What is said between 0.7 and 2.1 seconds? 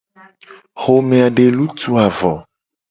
Xome a de lutuu a